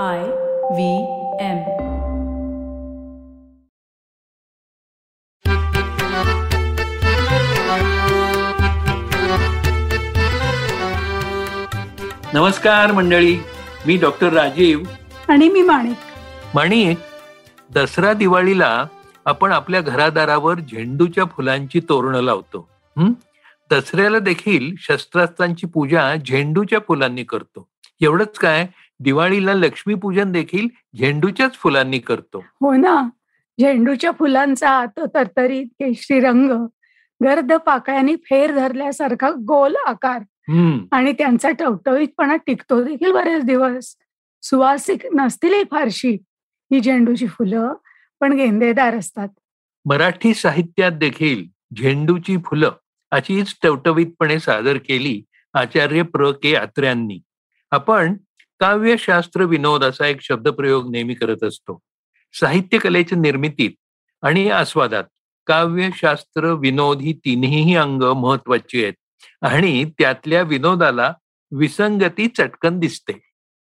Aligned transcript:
V 0.00 0.04
M. 0.04 1.56
नमस्कार 12.34 12.92
मंडळी 12.92 13.38
मी 13.86 13.96
doctor 13.96 14.32
Rajiv. 14.32 14.80
आणि 15.28 15.48
मी 15.48 15.62
माणिक. 15.62 15.96
माणिक 16.54 16.98
दसरा 17.70 18.12
दिवाळीला 18.12 18.86
आपण 19.24 19.52
आपल्या 19.52 19.80
घरादारावर 19.80 20.60
झेंडूच्या 20.60 21.24
फुलांची 21.24 21.80
तोरणं 21.80 22.20
लावतो. 22.20 22.68
हं? 22.98 23.12
दसऱ्याला 23.70 24.18
देखील 24.18 24.74
शस्त्रास्त्रांची 24.78 25.66
पूजा 25.66 26.14
झेंडूच्या 26.14 26.78
फुलांनी 26.88 27.24
करतो. 27.24 27.68
एवढंच 28.00 28.38
काय? 28.38 28.66
दिवाळीला 29.02 29.54
लक्ष्मीपूजन 29.54 30.32
देखील 30.32 30.68
झेंडूच्याच 30.98 31.54
फुलांनी 31.54 31.98
करतो. 31.98 32.44
हो 32.60 32.74
ना. 32.74 33.08
झेंडूच्या 33.60 34.10
फुलांचा 34.10 34.86
तो 34.86 35.06
तरतरीत 35.06 35.66
केशरी 35.66 36.20
रंग 36.20 36.50
गर्द 37.24 37.52
पाकळ्यांनी 37.52 38.16
फेर 38.16 38.54
धरल्यासारखा 38.54 39.30
गोल 39.30 39.74
आकार 39.86 40.18
आणि 40.92 41.12
त्यांचा 41.12 41.50
टवटवीतपणा 41.50 42.36
टिकतो 42.36 42.82
देखील 42.82 43.12
बरेच 43.12 43.44
दिवस. 43.44 43.96
सुवासिक 44.42 45.06
नसतीलही 45.14 45.64
फारशी 45.70 46.10
ही 46.72 46.80
झेंडूची 46.80 47.26
फुलं 47.26 47.74
पण 48.20 48.32
गेंदेदार 48.32 48.94
असतात. 48.94 49.28
मराठी 49.84 50.34
साहित्यात 50.34 50.92
देखील 50.92 51.44
झेंडूची 51.76 52.36
फुलं 52.44 52.72
अशीच 53.10 53.56
टवटवीतपणे 53.62 54.38
सादर 54.38 54.76
केली 54.76 55.22
आचार्य 55.54 56.02
प्र. 56.02 56.30
के. 56.30 56.54
आत्र्यांनी. 56.54 57.20
आपण 57.70 58.14
काव्यशास्त्र 58.62 59.42
विनोद 59.42 59.84
असा 59.84 60.06
एक 60.06 60.20
शब्दप्रयोग 60.20 60.90
नेहमी 60.90 61.14
करत 61.14 61.44
असतो. 61.44 61.78
साहित्य 62.32 62.78
कलेच्या 62.78 63.18
निर्मितीत 63.18 63.70
आणि 64.22 64.50
आस्वादात 64.50 65.04
काव्यशास्त्र 65.46 66.52
विनोद 66.52 67.00
ही 67.00 67.12
तिन्ही 67.12 67.76
अंग 67.76 68.02
महत्वाची 68.02 68.82
आहेत 68.82 68.92
आणि 69.42 69.84
त्यातल्या 69.98 70.42
विनोदाला 70.42 71.12
विसंगती 71.52 72.26
चटकन 72.26 72.78
दिसते. 72.78 73.12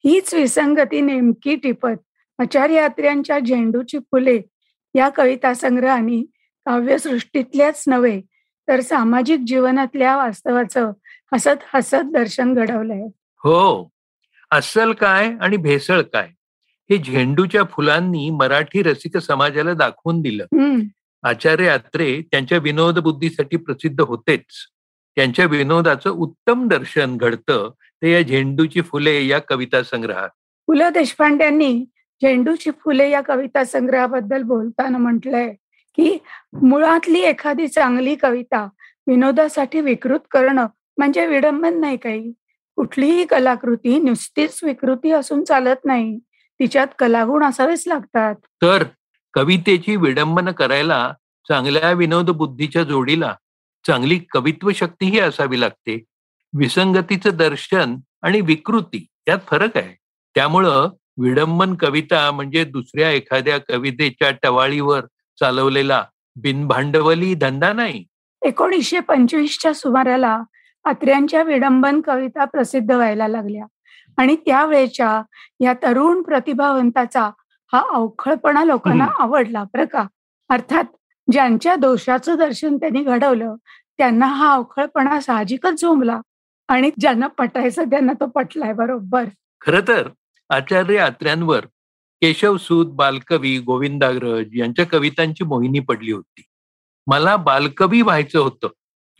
हीच 0.04 0.34
विसंगती 0.34 1.00
नेमकी 1.00 1.56
टिपत 1.56 2.00
आचार्य 2.38 2.74
यात्र्यांच्या 2.74 3.38
झेंडूची 3.38 3.98
फुले 3.98 4.40
या 4.94 5.08
कविता 5.08 5.54
संग्रहाने 5.54 6.22
काव्यसृष्टीतल्याच 6.66 7.84
नव्हे 7.86 8.20
तर 8.68 8.80
सामाजिक 8.80 9.40
जीवनातल्या 9.46 10.16
वास्तवाचं 10.16 10.92
हसत 11.32 11.74
हसत 11.74 12.10
दर्शन 12.12 12.54
घडवलंय. 12.54 13.06
हो. 13.36 13.90
अस्सल 14.50 14.92
काय 14.92 15.30
आणि 15.40 15.56
भेसळ 15.56 16.00
काय? 16.02 16.28
हे 16.90 16.96
झेंडूच्या 16.98 17.62
फुलांनी 17.64 18.28
मराठी 18.30 18.82
रसिक 18.82 19.16
समाजाला 19.16 19.72
दाखवून 19.74 20.20
दिलं. 20.20 20.44
आचार्य 21.24 21.68
अत्रे 21.68 22.20
त्यांच्या 22.22 22.58
विनोद 22.58 22.98
बुद्धीसाठी 22.98 23.56
प्रसिद्ध 23.56 24.00
होतेच. 24.00 24.44
त्यांच्या 25.16 25.44
विनोदाचं 25.46 26.10
उत्तम 26.10 26.66
दर्शन 26.68 27.16
घडतं 27.16 27.70
ते 28.02 28.12
या 28.12 28.22
झेंडूची 28.22 28.80
फुले 28.80 29.26
या 29.26 29.38
कविता 29.38 29.82
संग्रहात. 29.82 30.28
पु 30.68 30.72
ल 30.72 30.88
देशपांड्यांनी 30.88 31.72
झेंडूची 32.22 32.70
फुले 32.80 33.10
या 33.10 33.20
कविता 33.20 33.64
संग्रहाबद्दल 33.64 34.42
बोलताना 34.42 34.98
म्हटलंय 34.98 35.52
की 35.98 36.18
मुळातली 36.62 37.20
एखादी 37.20 37.66
चांगली 37.68 38.14
कविता 38.14 38.64
विनोदासाठी 39.06 39.80
विकृत 39.80 40.20
करणं 40.30 40.66
म्हणजे 40.98 41.26
विडंबन 41.26 41.80
नाही 41.80 41.96
काही. 41.96 42.32
कुठलीही 42.78 43.24
कलाकृती 43.24 43.98
नुसतीच 43.98 44.60
विकृती 44.62 45.10
असून 45.10 45.44
चालत 45.44 45.84
नाही. 45.84 46.18
तिच्यात 46.60 46.86
कलागुण 46.98 47.44
असावेच 47.44 47.84
लागतात. 47.86 48.34
तर 48.62 48.84
कवितेची 49.34 49.96
विडंबन 49.96 50.50
करायला 50.50 51.12
चांगल्या 51.48 51.90
विनोद 51.92 52.30
बुद्धीच्या 52.30 52.82
जोडीला 52.82 53.34
चांगली 53.86 54.18
कवित्व 54.30 54.70
शक्तीही 54.74 55.18
असावी 55.18 55.60
लागते. 55.60 56.04
विसंगतीचं 56.52 57.30
दर्शन 57.30 57.96
आणि 58.22 58.40
विकृती 58.40 59.06
यात 59.28 59.38
फरक 59.46 59.76
आहे. 59.76 59.94
त्यामुळं 60.34 60.88
विडंबन 61.18 61.74
कविता 61.74 62.30
म्हणजे 62.30 62.64
दुसऱ्या 62.64 63.10
एखाद्या 63.10 63.58
कवितेच्या 63.58 64.30
टवाळीवर 64.30 65.00
चालवलेला 65.40 66.04
बिनभांडवली 66.36 67.34
धंदा 67.34 67.72
नाही. 67.72 68.04
एकोणीसशे 68.42 69.00
पंचवीसच्या 69.00 69.74
सुमाराला 69.74 70.38
अत्र्यांच्या 70.84 71.42
विडंबन 71.42 72.00
कविता 72.00 72.44
प्रसिद्ध 72.44 72.90
व्हायला 72.90 73.28
लागल्या. 73.28 73.66
आणि 74.16 74.36
त्यावेळेच्या 74.36 75.22
या 75.60 75.72
तरुण 75.82 76.22
प्रतिभावंताचा 76.22 77.30
हा 77.72 77.82
अवखळपणा 77.90 78.64
लोकांना 78.64 79.06
आवडला 79.18 79.64
बरं 79.64 79.84
का. 79.84 80.06
अर्थात 80.48 80.84
ज्यांच्या 81.32 81.74
दोषाचं 81.74 82.36
दर्शन 82.36 82.76
त्यांनी 82.76 83.02
घडवलं 83.02 83.54
त्यांना 83.98 84.26
हा 84.26 84.52
अवखळपणा 84.52 85.20
साहजिकच 85.20 85.80
झोंबला 85.80 86.20
आणि 86.68 86.90
ज्यांना 87.00 87.26
पटायचं 87.26 87.84
त्यांना 87.84 88.12
तो 88.12 88.26
पटलाय 88.26 88.72
बरोबर. 88.72 89.24
खर 89.60 89.80
तर 89.88 90.08
आचार्य 90.50 90.98
आत्र्यांवर 90.98 91.60
केशवसूत 92.22 92.86
बालकवी 92.86 93.58
गोविंदाग्रज 93.58 94.46
यांच्या 94.52 94.86
कवितांची 94.86 95.44
मोहिनी 95.44 95.80
पडली 95.80 96.12
होती. 96.12 96.42
मला 97.06 97.36
बालकवी 97.36 98.02
व्हायचं 98.02 98.38
होतं 98.38 98.68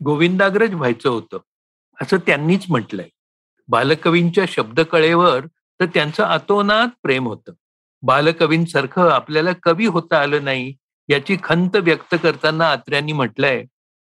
गोविंदाग्रज 0.05 0.73
व्हायचं 0.73 1.09
होतं. 1.09 1.37
असं 2.01 2.17
त्यांनीच 2.17 2.65
म्हटलंय. 2.69 3.07
बालकवींच्या 3.67 4.45
शब्दकळेवर 4.47 5.45
तर 5.79 5.85
त्यांचं 5.85 6.23
अतोनात 6.23 6.87
प्रेम 7.03 7.27
होतं. 7.27 7.51
बालकवींसारखं 8.01 9.09
आपल्याला 9.09 9.49
कवी 9.63 9.85
होता 9.85 10.19
आलं 10.19 10.43
नाही 10.43 10.73
याची 11.09 11.37
खंत 11.43 11.75
व्यक्त 11.75 12.15
करताना 12.23 12.65
आत्र्यांनी 12.65 13.13
म्हटलंय 13.13 13.65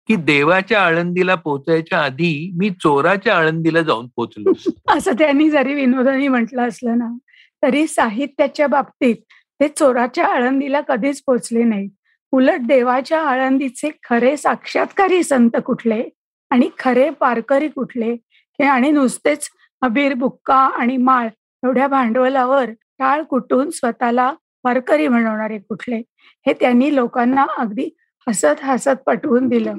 की 0.09 0.16
देवाच्या 0.16 0.82
आळंदीला 0.82 1.34
पोचायच्या 1.34 1.98
आधी 1.98 2.53
मी 2.56 2.70
चोराच्या 2.70 3.37
आळंदीला 3.37 3.82
जाऊन 3.82 4.06
पोचलो. 4.16 4.53
असं 4.88 5.12
त्यांनी 5.12 5.50
जरी 5.50 5.75
विनोदानी 5.75 6.28
म्हटलं 6.28 6.69
असलं 6.69 6.99
ना 6.99 7.16
तरी 7.62 7.87
साहित्याच्या 7.87 8.66
बाबतीत 8.66 9.16
ते 9.60 9.69
चोराच्या 9.69 10.26
आळंदीला 10.26 10.81
कधीच 10.81 11.22
पोचले 11.26 11.62
नाहीत. 11.62 11.91
उलट 12.32 12.60
देवाच्या 12.60 13.22
आळंदीचे 13.22 13.91
खरे 14.09 14.37
साक्षात्कारी 14.37 15.22
संत 15.22 15.50
कुठले? 15.66 16.04
आणि 16.52 16.70
खरे 16.78 17.10
पारकरी 17.10 17.68
कुठले? 17.68 18.12
हे 18.52 18.64
आणि 18.64 18.90
नुसतेच 18.90 19.48
अबीर 19.80 20.14
बुक्का 20.14 20.56
आणि 20.56 20.96
माळ 20.96 21.28
एवढ्या 21.64 21.86
भांडवलावर 21.88 22.70
टाळ 22.70 23.22
कुटून 23.22 23.70
स्वतःला 23.70 24.32
वारकरी 24.64 25.08
म्हणवणारे 25.08 25.58
कुठले? 25.58 26.02
हे 26.46 26.52
त्यांनी 26.52 26.94
लोकांना 26.94 27.46
अगदी 27.58 27.96
हसत 28.28 28.60
हसत 28.62 29.00
पटवून 29.06 29.48
दिलं. 29.48 29.74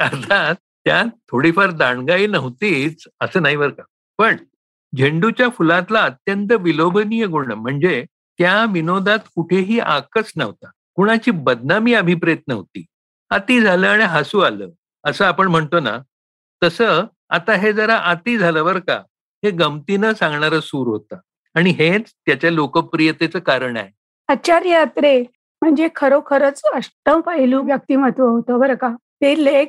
अर्थात 0.00 0.54
त्यात 0.84 1.06
थोडीफार 1.30 1.70
दांडगाई 1.70 2.26
नव्हतीच 2.26 3.04
असं 3.20 3.42
नाही 3.42 3.56
बरं 3.56 3.70
का? 3.70 3.82
पण 4.18 4.36
झेंडूच्या 4.96 5.48
फुलातला 5.48 6.02
अत्यंत 6.02 6.52
विलोभनीय 6.52 7.26
गुण 7.26 7.52
म्हणजे 7.52 8.04
त्या 8.38 8.64
विनोदात 8.72 9.18
कुठेही 9.18 9.80
आकच 9.80 10.32
नव्हता. 10.36 10.70
कुणाची 10.94 11.30
बदनामी 11.30 11.94
अभिप्रेत 11.94 12.38
नव्हती. 12.48 12.84
अति 13.30 13.60
झालं 13.60 13.86
आणि 13.88 14.04
हसू 14.04 14.40
आलं. 14.40 14.68
असं 15.04 15.24
आपण 15.24 15.48
म्हणतो 15.48 15.80
ना 15.80 15.98
तसं 16.62 17.04
आता 17.28 17.52
हे 17.52 17.72
जरा 17.72 17.96
अति 17.96 18.38
झालं 18.38 18.64
बरं 18.64 18.78
का. 18.78 19.02
हे 19.44 19.50
गमतीनं 19.50 20.12
सांगणारं 20.12 20.60
सूर 20.60 20.86
होता. 20.86 21.14
आणि 21.54 21.70
हेच 21.70 22.12
त्याच्या 22.26 22.50
लोकप्रियतेचं 22.50 23.38
कारण 23.38 23.76
आहे. 23.76 23.90
आचार्य 24.28 24.70
यात्रे 24.70 25.20
म्हणजे 25.62 25.88
खरोखरच 25.96 26.62
अष्टपैलू 26.74 27.62
व्यक्तिमत्व 27.62 28.24
होतं 28.24 28.58
बरं 28.58 28.74
का. 28.74 28.88
ते 28.90 29.44
लेख 29.44 29.66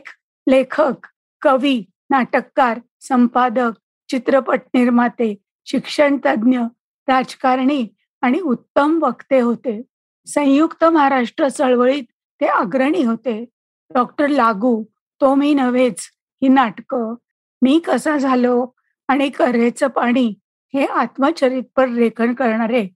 लेखक 0.50 1.08
कवी 1.42 1.84
नाटककार 2.10 2.80
संपादक 3.02 3.72
चित्रपट 4.10 4.60
निर्माते 4.74 5.36
शिक्षण 5.66 6.18
तज्ज्ञ 6.26 6.60
राजकारणी 7.08 7.88
आणि 8.22 8.40
उत्तम 8.40 9.00
वक्ते 9.02 9.40
होते. 9.40 9.82
संयुक्त 10.28 10.86
महाराष्ट्र 10.86 11.48
चळवळीत 11.48 12.04
ते 12.42 12.46
अग्रणी 12.46 13.04
होते. 13.04 13.46
डॉक्टर 13.94 14.28
लागू 14.28 14.84
तो 15.22 15.34
मी 15.36 15.54
नव्हेच. 15.54 16.00
ही 16.42 16.48
नाटकं. 16.48 17.16
मी 17.62 17.80
कसा 17.80 18.18
झालो 18.18 18.66
आणि 19.08 19.30
करेचं 19.30 19.88
पाणी 19.88 20.28
हे 20.74 20.86
आत्मचरितपर 20.86 21.88
लेखन 21.88 22.34
करणारे 22.34 22.88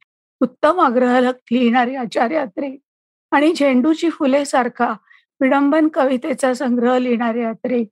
उत्तम 0.42 0.80
आग्रहलक 0.80 1.36
लिहिणारे 1.52 1.96
आचार्य 1.96 2.38
अत्रे 2.38 2.78
आणि 3.32 3.54
झेंडूची 3.54 4.10
फुले 4.10 4.46
सारखा 4.46 4.94
विडंबन 5.42 5.88
कवितेचा 5.88 6.54
संग्रह 6.54 6.98
लिहिणारे 6.98 7.44
अत्रे 7.44 7.84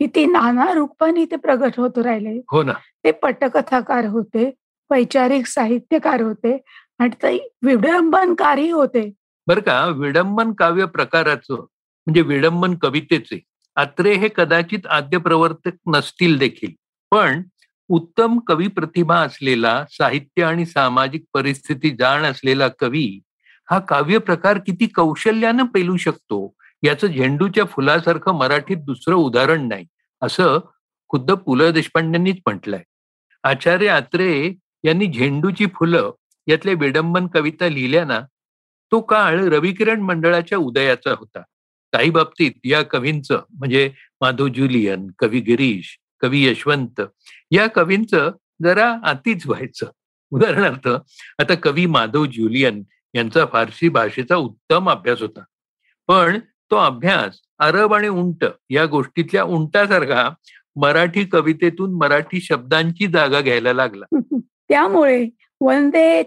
किती 0.00 0.26
नाना 0.26 0.72
रूपाने 0.72 1.24
ते 1.24 1.36
प्रगट 1.36 1.72
होत 1.76 1.98
राहिले. 1.98 2.38
हो 2.52 2.62
ना. 2.62 2.72
ते 3.04 3.10
पटकथाकार 3.10 4.04
होते 4.04 4.50
वैचारिक 4.90 5.46
साहित्यकार 5.46 6.20
होते 6.22 6.58
आणि 6.98 7.10
ते 7.22 7.50
विडंबनकारही 7.62 8.70
होते. 8.70 9.10
बरं 9.46 9.60
का 9.60 9.86
विडंबन 9.86 10.52
काव्य 10.52 10.84
प्रकाराचं 10.86 11.54
म्हणजे 11.54 12.20
विडंबन 12.20 12.74
कवितेचे 12.74 13.40
अत्रे 13.76 14.14
हे 14.14 14.28
कदाचित 14.36 14.86
आद्य 14.86 15.18
प्रवर्तक 15.18 15.76
नसतील 15.86 16.38
देखील. 16.38 16.72
पण 17.12 17.42
उत्तम 17.90 18.38
कवी 18.38 18.66
प्रतिभा 18.66 19.18
असलेला 19.20 19.84
साहित्य 19.90 20.44
आणि 20.44 20.66
सामाजिक 20.66 21.24
परिस्थिती 21.34 21.90
जाण 21.90 22.24
असलेला 22.24 22.68
कवी 22.78 23.06
हा 23.68 23.78
काव्य 23.78 24.18
प्रकार 24.18 24.58
किती 24.58 24.86
कौशल्यानं 24.86 25.66
पेलू 25.66 25.96
शकतो? 25.96 26.54
याचं 26.82 27.06
झेंडूच्या 27.06 27.64
फुलासारखं 27.64 28.34
मराठीत 28.34 28.76
दुसरं 28.76 29.14
उदाहरण 29.14 29.68
नाही 29.68 29.86
असं 30.22 30.58
खुद्द 31.10 31.30
पु 31.32 31.54
ल 31.54 31.70
देशपांडेंनीच 31.70 32.36
म्हटलंय. 32.46 32.82
आचार्य 33.44 33.88
आत्रे 33.88 34.52
यांनी 34.84 35.06
झेंडूची 35.06 35.66
फुलं 35.74 36.10
यातले 36.46 36.74
विडंबन 36.74 37.26
कविता 37.26 37.68
लिहिल्या 37.68 38.04
ना 38.04 38.20
तो 38.92 39.00
काळ 39.00 39.38
रविकिरण 39.48 40.00
मंडळाच्या 40.00 40.58
उदयाचा 40.58 41.10
होता. 41.10 41.42
काही 41.94 42.10
बाबतीत 42.10 42.52
या 42.64 42.82
कवींचं 42.82 43.42
म्हणजे 43.50 43.90
माधव 44.20 44.48
ज्युलियन 44.48 45.06
कवी 45.18 45.40
गिरीश 45.40 45.98
कवी 46.20 46.44
यशवंत 46.44 47.00
या 47.50 47.66
कवींचं 47.66 48.30
जरा 48.62 48.96
अतिच 49.04 49.46
व्हायचं. 49.46 49.86
उदाहरणार्थ 50.30 50.88
आता 51.38 51.54
कवी 51.54 51.86
माधव 51.86 52.24
ज्युलियन 52.24 52.82
यांचा 53.14 53.44
फारसी 53.46 53.88
भाषेचा 53.88 54.36
उत्तम 54.36 54.90
अभ्यास 54.90 55.20
होता. 55.20 55.40
पण 56.08 56.38
तो 56.70 56.76
अभ्यास 56.76 57.38
अरब 57.58 57.94
आणि 57.94 58.08
उंट 58.08 58.44
या 58.70 58.86
गोष्टीतल्या 58.86 59.44
उंटासारखा 59.44 60.30
मराठी 60.76 61.24
कवितेतून 61.24 61.94
मराठी 61.94 62.40
शब्दांची 62.40 63.06
जागा 63.06 63.40
घ्यायला 63.40 63.72
लागला. 63.72 64.04
त्यामुळे 64.68 65.28
वंदे 65.60 66.22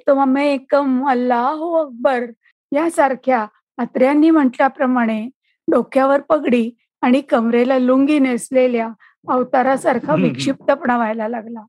एकम 0.54 1.10
अल्लाह 1.10 1.82
अकबर 1.82 2.26
यासारख्या 2.72 3.46
अत्र्यांनी 3.78 4.30
म्हटल्याप्रमाणे 4.30 5.30
डोक्यावर 5.72 6.22
पगडी 6.22 6.70
आणि 7.02 7.22
कमरेला 7.22 7.78
लुंगी 7.78 8.20
नेसलेल्या 8.20 8.90
अवतारासारखा 9.30 10.16
विक्षिप्तपणा 10.16 10.98
व्हायला 10.98 11.28
लागला. 11.28 11.62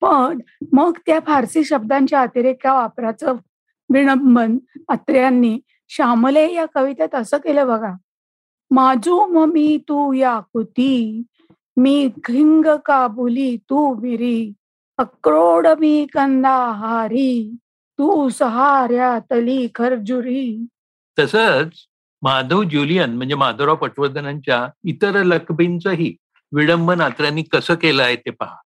पण 0.00 0.38
मग 0.72 0.92
त्या 1.06 1.18
फारसी 1.26 1.64
शब्दांच्या 1.64 2.20
अतिरेका 2.20 2.72
वापराचं 2.72 3.36
विणंबन 3.92 4.58
अत्र्यांनी 4.88 5.58
श्यामले 5.88 6.52
या 6.52 6.66
कवितेत 6.74 7.14
असं 7.14 7.36
केलं 7.36 7.66
बघा. 7.66 7.92
माझू 8.70 9.46
मी 9.46 9.78
तू 9.88 10.12
या 10.12 10.38
कुती 10.40 11.22
मी 11.76 12.10
खिंग 12.24 12.64
काबुली 12.86 13.56
तू 13.56 13.94
मिरी 13.94 14.52
अक्रोड 14.98 15.66
मी 15.78 16.06
कंदाहारी 16.12 17.56
तू 17.98 18.28
सहाऱ्यातली 18.28 19.68
खरजुरी. 19.74 20.66
तसंच 21.18 21.72
माधव 22.22 22.62
ज्युलियन 22.62 23.16
म्हणजे 23.16 23.34
माधवराव 23.34 23.76
पटवर्धनांच्या 23.76 24.68
इतर 24.84 25.22
लकबींचंही 25.22 26.16
विडंबन 26.56 27.00
आत्र्यांनी 27.00 27.42
कसं 27.42 27.74
केलं 27.74 28.02
आहे 28.02 28.16
ते 28.16 28.30
पहा. 28.30 28.56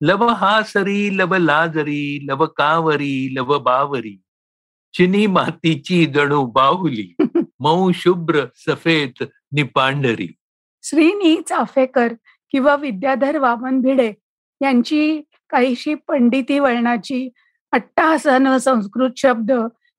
लव 0.00 0.26
हा 0.26 0.62
सरी 0.62 1.18
लव 1.18 1.36
लाजरी 1.36 2.26
लव 2.28 2.46
कावरी 2.46 3.34
लव 3.36 3.58
बावरी. 3.58 4.20
चिनी 4.92 5.26
मातीची 5.26 6.06
जणू 6.06 6.46
बाहुली. 6.46 7.14
मऊ 7.60 7.92
शुभ्र 7.94 8.40
सफेद 8.54 9.24
निपांढरी. 9.52 10.32
श्रीनी 10.82 11.42
चाफेकर 11.48 12.12
किंवा 12.52 12.76
विद्याधर 12.76 13.38
वामन 13.38 13.80
भिडे 13.80 14.12
यांची 14.62 15.22
काहीशी 15.50 15.94
पंडिती 15.94 16.58
वळणाची 16.58 17.30
अट्टासन 17.72 18.56
संस्कृत 18.56 19.10
शब्द 19.16 19.52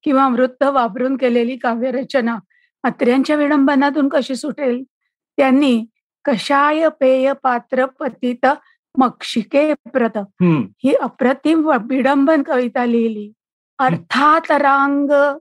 किंवा 0.03 0.27
वृत्त 0.27 0.63
वापरून 0.63 1.17
केलेली 1.17 1.57
काव्यरचना 1.57 2.37
अत्र्यांच्या 2.83 3.35
विडंबनातून 3.35 4.09
कशी 4.09 4.35
सुटेल? 4.35 4.83
त्यांनी 5.37 5.85
कशाय 6.25 6.89
पेय 6.99 7.33
पात्र 7.33 7.85
पतित 7.85 8.45
मक्षिके 8.97 9.73
प्रत. 9.73 10.17
ही 10.83 10.93
अप्रतिम 10.93 11.71
विडंबन 11.89 12.43
कविता 12.43 12.85
लिहिली. 12.85 13.33
अर्थात 13.79 14.51
रांग 14.51 15.37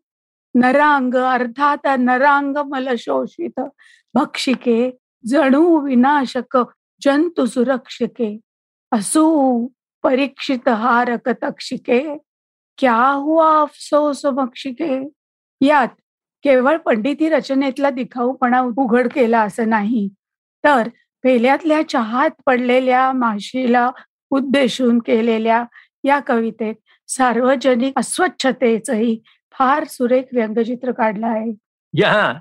नरांग 0.55 1.15
अर्थात 1.15 1.87
नरांग 1.99 2.57
मल 2.57 2.95
शोषित. 2.99 3.61
भक्षिके 4.15 4.99
जणू 5.27 5.81
विनाशक 5.81 6.59
जंतु 7.01 7.47
सुरक्षिके. 7.47 8.39
असू 8.93 9.69
परीक्षित 10.03 10.69
हारक 10.69 11.29
तक्षिके. 11.29 12.19
क्या 12.79 13.09
हुआ 13.09 13.61
अफसोस 13.63 14.27
मक्षिके? 14.27 15.09
यात 15.61 15.89
केवळ 16.43 16.77
पंडिती 16.77 17.29
रचनेतला 17.29 17.91
दिखाऊपणा 17.91 18.61
उघड 18.61 19.09
केला 19.09 19.41
असं 19.43 19.69
नाही. 19.69 20.09
तर 20.65 20.89
पेल्यातल्या 21.23 21.89
चहात 21.89 22.31
पडलेल्या 22.47 23.13
माशीला 23.13 23.91
उद्देशून 24.31 24.99
केलेल्या 24.99 25.65
या 26.05 26.21
कवितेत 26.21 26.75
सार्वजनिक 27.09 27.99
अस्वच्छतेचंही 27.99 29.21
फार 29.53 29.85
सुरेख 29.85 30.23
व्यंगचित्र 30.33 30.93
काढलं 30.93 31.27
आहे. 31.27 31.53
या 31.95 32.35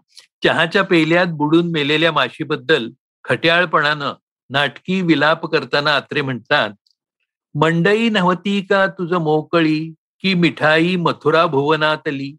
चहाच्या 0.43 0.83
पेल्यात 0.83 1.27
बुडून 1.27 1.71
मेलेल्या 1.71 2.11
माशीबद्दल 2.11 2.89
खट्याळपणानं 3.23 4.13
नाटकी 4.49 5.01
विलाप 5.01 5.45
करताना 5.45 5.91
आत्रे 5.91 6.21
म्हणतात 6.21 6.69
मंडई 7.55 8.09
नव्हती 8.09 8.61
का 8.61 8.87
तुझ 8.87 9.13
मोकळी 9.13 9.93
की 10.21 10.33
मिठाई 10.33 10.95
मथुरा 10.95 11.45
भुवनातली? 11.45 12.35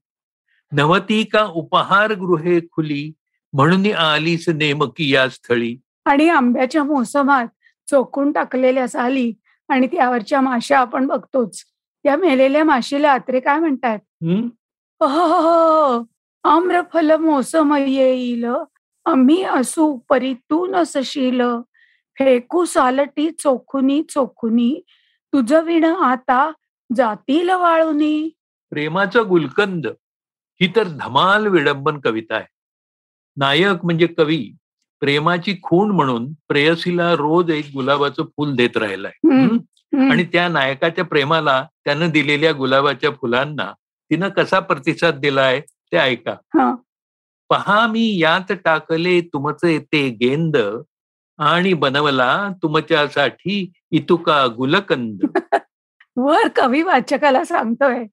नव्हती 0.73 1.23
का 1.25 1.45
उपहार 1.45 2.13
गृहे 2.13 2.61
खुली 2.73 3.13
म्हणून 3.53 3.95
आलीस 3.95 4.49
नेमकी 4.49 5.15
या 5.15 5.29
स्थळी. 5.29 5.77
आणि 6.05 6.29
आंब्याच्या 6.29 6.83
मोसमात 6.85 7.47
चोखून 7.91 8.33
टाकलेल्या 8.33 8.89
साली 8.89 9.33
आणि 9.69 9.87
त्यावरच्या 9.87 10.41
माश्या 10.41 10.79
आपण 10.79 11.07
बघतोच. 11.07 11.63
त्या 12.05 12.17
मेलेल्या 12.17 12.65
माशीला 12.65 13.13
आत्रे 13.13 13.41
काय 13.41 13.59
म्हणतात? 13.59 13.99
आम्रफल 16.45 17.11
मोसम 17.17 17.75
येईल 17.75 18.45
आम्ही 19.07 19.43
असू 19.43 19.99
परी 20.11 20.35
तू 20.35 20.67
नसशील. 20.67 21.41
फेकू 22.19 22.65
सालटी 22.65 23.31
चोखुनी 23.31 24.03
चोखुनी 24.09 24.81
तुझ 25.33 25.53
विण 25.53 25.85
आता 25.85 26.51
जातील 26.97 27.51
वाळुनी. 27.51 28.31
प्रेमाचं 28.71 29.29
गुलकंद. 29.29 29.87
ही 30.61 30.73
तर 30.77 30.89
धमाल 30.89 31.47
विडंबन 31.47 32.01
कविता 32.01 32.35
आहे. 32.35 32.45
नायक 33.37 33.85
म्हणजे 33.85 34.07
कवी 34.07 34.51
प्रेमाची 35.01 35.55
खूण 35.63 35.91
म्हणून 35.91 36.33
प्रेयसीला 36.49 37.13
रोज 37.15 37.51
एक 37.51 37.65
गुलाबाचं 37.75 38.25
फुल 38.25 38.57
देत 38.57 38.77
राहिलाय. 38.77 39.13
आणि 40.11 40.25
त्या 40.25 40.49
नायकाच्या 40.49 41.05
प्रेमाला 41.05 41.67
त्यानं 41.85 42.11
दिलेल्या 42.11 42.53
गुलाबाच्या 42.53 43.11
फुलांना 43.11 43.73
तिनं 43.83 44.29
कसा 44.29 44.61
प्रतिसाद 44.61 45.19
दिलाय 45.19 45.61
ते 45.61 45.97
ऐका. 45.97 46.35
पहा 47.49 47.87
मी 47.87 48.19
यात 48.19 48.53
टाकले 48.65 49.21
तुमचे 49.21 49.79
ते 49.79 50.09
गेंद 50.09 50.57
आणि 51.39 51.73
बनवला 51.73 52.49
तुमच्यासाठी 52.63 53.73
इतुका 53.91 54.47
गुलकंद. 54.47 55.21
वर 56.17 56.49
कवी 56.57 56.83
वाचकाला 56.83 57.45
सांगतोय. 57.45 58.05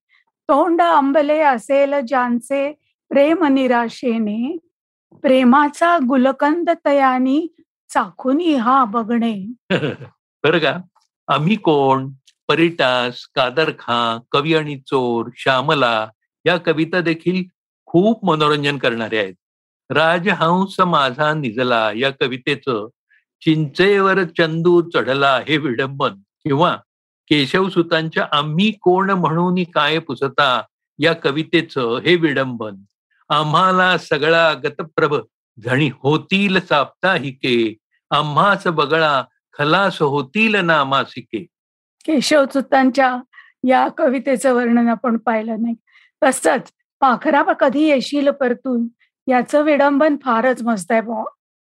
तोंड 0.49 0.81
आंबले 0.81 1.39
असेल 1.39 1.93
ज्यांचे 1.99 2.71
प्रेम 3.09 3.43
निराशेने 3.45 4.57
प्रेमाचा 5.21 5.97
गुलकंद 5.97 6.69
तयानी 6.85 7.47
चाखून 7.89 8.41
हा 8.55 8.83
बघणे. 8.85 9.33
बर 10.43 10.57
का? 10.57 10.77
आम्ही 11.27 11.55
कोण? 11.55 12.09
परिटास 12.47 13.25
कादरखा 13.35 14.19
कवी 14.31 14.55
आणि 14.55 14.77
चोर 14.77 15.29
श्यामला 15.37 16.07
या 16.45 16.57
कविता 16.57 17.01
देखील 17.01 17.43
खूप 17.85 18.25
मनोरंजन 18.25 18.77
करणारे 18.77 19.17
आहेत. 19.17 19.33
राजहंस 19.89 20.79
माझा 20.79 21.33
निजला 21.33 21.91
या 21.95 22.09
कवितेचं 22.09 22.87
चिंचेवर 23.41 24.23
चंदू 24.23 24.81
चढला 24.89 25.39
हे 25.47 25.57
विडंबन 25.57 26.13
किंवा 26.43 26.77
केशवसुतांच्या 27.29 28.25
आम्ही 28.31 28.71
कोण 28.71 29.09
म्हणून 29.09 29.63
काय 29.73 29.99
पुसता 29.99 30.61
या 30.99 31.13
कवितेचं 31.13 31.97
हे 31.99 32.15
विडंबन. 32.15 32.75
आम्हाला 33.29 33.97
सगळा 33.97 34.51
गतप्रभ 34.63 35.15
झणी 35.57 35.89
होतील 36.03 36.59
साप्ताहिके. 36.59 37.75
आम्हाच 38.11 38.67
बगळा 38.67 39.23
खलास 39.57 40.01
होतील 40.01 40.55
ना 40.55 40.83
मासिके 40.83 41.43
केशवसुतांच्या 42.05 43.17
या 43.67 43.87
कवितेचं 43.97 44.53
वर्णन 44.53 44.87
आपण 44.89 45.17
पाहिलं 45.17 45.61
नाही. 45.61 45.75
तसंच 46.23 46.71
पाखरा 46.99 47.41
कधी 47.53 47.83
येशील 47.83 48.29
परतून? 48.29 48.87
याचं 49.27 49.63
विडंबन 49.63 50.15
फारच 50.23 50.61
मस्त 50.63 50.91
आहे 50.91 51.01
बा 51.01 51.23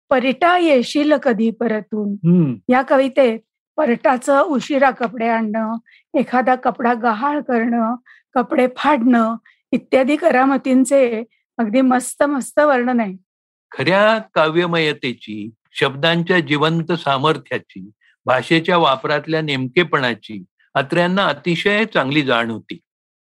परिटा 0.09 0.57
येशील 0.57 1.13
कधी 1.23 1.49
परतून? 1.51 2.55
या 2.69 2.81
कवितेत 2.81 3.39
परटाचं 3.77 4.41
उशिरा 4.41 4.91
कपडे 4.91 5.27
आणणं 5.27 5.75
एखादा 6.19 6.55
कपडा 6.55 6.93
गहाळ 6.93 7.41
करणं 7.41 7.95
कपडे 8.33 8.67
फाडणं 8.77 9.35
इत्यादी 9.71 10.15
करामतींचे 10.15 11.23
अगदी 11.57 11.81
मस्त 11.81 12.23
मस्त 12.23 12.59
वर्णन 12.59 12.99
आहे. 12.99 13.15
खऱ्या 13.71 14.17
काव्यमयतेची 14.33 15.49
शब्दांच्या 15.73 16.39
जिवंत 16.39 16.91
सामर्थ्याची 16.91 17.89
भाषेच्या 18.25 18.77
वापरातल्या 18.77 19.41
नेमकेपणाची 19.41 20.43
अत्र्यांना 20.73 21.25
अतिशय 21.25 21.85
चांगली 21.85 22.21
जाण 22.21 22.51
होती. 22.51 22.79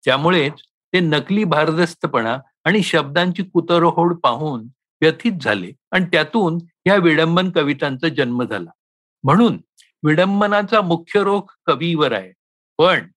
त्यामुळेच 0.05 0.53
ते 0.93 0.99
नकली 0.99 1.43
भारदस्तपणा 1.43 2.37
आणि 2.65 2.83
शब्दांची 2.83 3.43
कुतरहोड 3.43 4.15
पाहून 4.15 4.67
व्यथित 5.01 5.31
झाले 5.41 5.71
आणि 5.91 6.05
त्यातून 6.05 6.57
या 6.85 6.95
विडंबन 6.95 7.51
कवितांचा 7.51 8.07
जन्म 8.07 8.43
झाला. 8.43 8.69
म्हणून 9.23 9.57
विडंबनाचा 10.03 10.81
मुख्य 10.81 11.23
रोख 11.23 11.53
कवीवर 11.65 12.11
आहे. 12.11 12.31
पण 12.77 13.07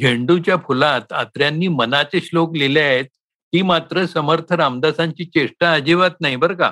झेंडूच्या 0.00 0.56
फुलात 0.56 1.12
आत्र्यांनी 1.12 1.68
मनाचे 1.68 2.20
श्लोक 2.20 2.54
लिहिले 2.56 2.80
आहेत 2.80 3.04
ती 3.52 3.62
मात्र 3.62 4.04
समर्थ 4.04 4.52
रामदासांची 4.52 5.24
चेष्टा 5.24 5.72
अजिबात 5.72 6.20
नाही 6.20 6.36
बरं 6.36 6.54
का? 6.54 6.70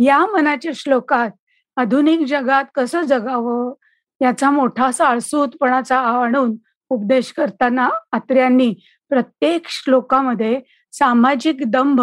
या 0.00 0.18
मनाच्या 0.26 0.72
श्लोकात 0.74 1.30
आधुनिक 1.76 2.26
जगात 2.26 2.64
कसं 2.74 3.02
जगावं 3.02 3.72
याचा 4.20 4.50
मोठा 4.50 4.90
साळसूतपणाचा 4.92 6.00
आणून 6.00 6.54
उपदेश 6.88 7.32
करताना 7.32 7.88
आत्र्यांनी 8.12 8.74
प्रत्येक 9.08 9.68
श्लोकामध्ये 9.68 10.60
सामाजिक 10.92 11.56
दंभ 11.66 12.00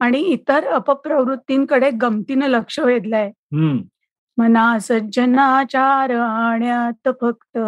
आणि 0.00 0.18
इतर 0.18 0.66
अपप्रवृत्तींकडे 0.66 1.90
गमतीनं 1.90 2.46
लक्ष 2.46 2.78
वेधलंय. 2.78 3.30
मना 4.38 4.78
सज्जनाचार 4.78 6.12
फक्त. 7.06 7.58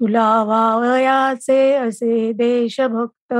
तुला 0.00 0.42
वावयाचे 0.42 1.72
असे 1.72 2.32
देशभक्त. 2.32 3.34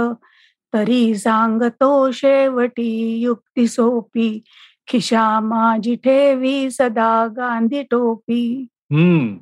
तरी 0.75 1.17
सांगतो 1.17 2.11
शेवटी 2.11 3.19
युक्ती 3.19 3.69
सोपी. 3.69 4.43
खिशा 4.89 5.41
माझी 5.41 5.95
ठेवी 5.95 6.71
सदा 6.71 7.27
गांधी 7.37 7.83
टोपी. 7.83 8.67
हम्म. 8.73 9.37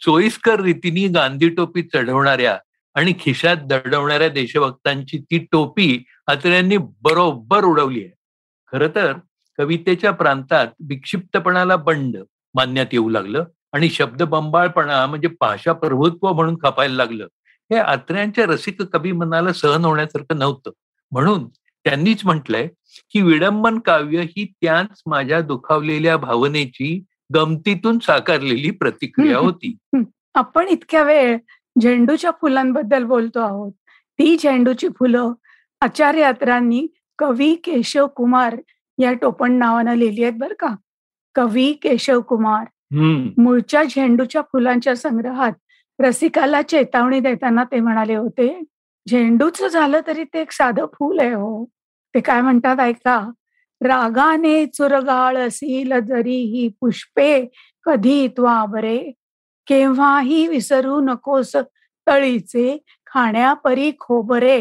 सोयीस्कर 0.00 0.60
रीतीने 0.60 1.08
गांधी 1.08 1.48
टोपी 1.48 1.82
चढवणाऱ्या 1.82 2.58
आणि 2.94 3.14
खिशात 3.20 3.56
दडवणाऱ्या 3.56 4.28
देशभक्तांची 4.28 5.18
ती 5.18 5.46
टोपी 5.52 6.04
अत्र्यांनी 6.26 6.76
बरोबर 6.76 7.64
उडवली 7.64 8.04
आहे. 8.04 8.10
खर 8.72 8.88
तर 8.94 9.12
कवितेच्या 9.58 10.10
प्रांतात 10.10 10.66
विक्षिप्तपणाला 10.88 11.76
बंड 11.76 12.16
मानण्यात 12.54 12.86
येऊ 12.92 13.08
लागलं. 13.08 13.44
आणि 13.72 13.88
शब्दबंबाळपणा 13.88 15.06
म्हणजे 15.06 15.28
भाषा 15.28 15.72
प्रभुत्व 15.72 16.32
म्हणून 16.32 16.56
खपायला 16.62 16.94
लागलं. 16.94 17.24
हे 17.42 17.76
आत्र्यांच्या 17.76 18.46
रसिक 18.46 18.82
कवी 18.82 19.12
मनाला 19.12 19.52
सहन 19.52 19.84
होण्यासारखं 19.84 20.38
नव्हतं. 20.38 20.70
म्हणून 21.12 21.48
त्यांनीच 21.84 22.24
म्हटलंय 22.24 22.68
की 23.12 23.22
विडंबन 23.22 23.78
काव्य 23.78 24.22
ही 24.22 24.52
त्याच 24.62 25.02
माझ्या 25.06 25.40
दुखावलेल्या 25.40 26.16
भावनेची 26.16 27.04
गमतीतून 27.34 27.98
साकारलेली 27.98 28.70
प्रतिक्रिया 28.70 29.38
होती. 29.38 29.76
आपण 30.34 30.68
इतक्या 30.68 31.02
वेळ 31.02 31.38
झेंडूच्या 31.82 32.30
फुलांबद्दल 32.30 33.04
बोलतो 33.04 33.40
आहोत. 33.40 33.72
ती 33.88 34.36
झेंडूची 34.42 34.88
फुलं 34.88 35.32
आचार्य 35.80 36.20
यात्रांनी 36.20 36.86
कवी 37.18 37.54
केशव 37.54 38.06
कुमार 38.06 38.56
या 38.98 39.12
टोपण 39.12 39.52
नावानं 39.52 39.94
लिहिली 39.94 40.22
आहेत 40.22 40.34
बरं 40.36 40.54
का? 40.54 40.68
कवी 41.34 41.72
केशव 41.82 42.20
कुमार. 42.20 42.64
मूळच्या 43.38 43.82
झेंडूच्या 43.84 44.42
फुलांच्या 44.52 44.94
संग्रहात 44.96 45.52
रसिकाला 45.98 46.60
चेतावणी 46.62 47.20
देताना 47.20 47.64
ते 47.64 47.80
म्हणाले 47.80 48.14
होते 48.14 48.48
झेंडूच 49.06 49.62
झालं 49.62 50.00
तरी 50.06 50.24
ते 50.24 50.40
एक 50.40 50.52
साधं 50.52 50.86
फूल 50.94 51.18
आहे 51.20 51.32
हो. 51.32 51.64
ते 52.14 52.20
काय 52.20 52.40
म्हणतात 52.40 52.80
ऐका 52.80 53.18
रागाने 53.80 54.64
चुरगाळ 54.66 55.36
असील 55.38 55.98
जरी 56.08 56.36
ही 56.44 56.68
पुष्पे 56.80 57.44
कधी 57.86 58.26
बरे 58.38 58.98
केव्हाही 59.68 60.46
विसरू 60.46 60.98
नकोस 61.00 61.54
तळीचे 62.06 62.76
खाण्यापरी 63.06 63.90
खोबरे. 64.00 64.60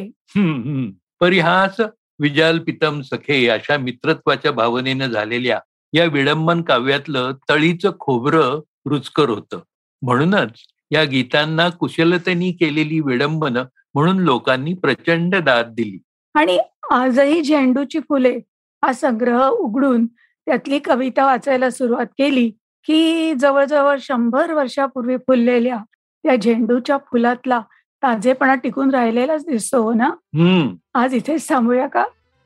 परिहास 1.19 1.79
विजाल 2.19 2.59
पितम 2.59 3.01
सखे 3.01 3.47
अशा 3.49 3.77
मित्रत्वाच्या 3.77 4.51
भावनेनं 4.51 5.07
झालेल्या 5.07 5.59
या 5.93 6.05
विडंबन 6.05 6.61
काव्यातलं 6.61 7.31
तळीचं 7.49 7.91
खोबरं 7.99 8.59
रुचकर 8.85 9.29
होतं. 9.29 9.59
म्हणूनच 10.01 10.49
या 10.91 11.03
गीतांना 11.03 11.69
कुशलतेने 11.69 12.51
केलेली 12.51 12.99
विडंबन 12.99 13.57
म्हणून 13.93 14.19
लोकांनी 14.19 14.73
प्रचंड 14.73 15.35
दाद 15.35 15.67
दिली. 15.67 15.97
आणि 16.33 16.59
आजही 16.91 17.41
झेंडूची 17.41 17.99
फुले 17.99 18.37
हा 18.85 18.93
संग्रह 18.93 19.47
उघडून 19.47 20.05
त्यातली 20.45 20.79
कविता 20.79 21.25
वाचायला 21.25 21.69
सुरुवात 21.69 22.05
केली 22.05 22.49
की 22.83 23.33
जवळजवळ 23.33 23.97
शंभर 24.01 24.53
वर्षापूर्वी 24.53 25.17
फुललेल्या 25.17 25.77
त्या 26.23 26.35
झेंडूच्या 26.35 26.97
फुलातला 26.97 27.61
ताजेपणा 28.03 28.55
टिकून 28.55 28.89
राहिलेलाच 28.89 29.45
दिसतो 29.45 29.81
हो 29.81 29.93
ना? 29.93 30.05
हम्म. 30.05 30.75
आज 30.93 31.13
इथेच 31.13 31.49
थांबूया 31.49 31.87
का? 31.87 32.05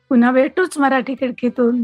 पुन्हा 0.10 0.32
भेटूच 0.32 0.78
मराठी 0.78 1.14
खिडकीतून. 1.14 1.84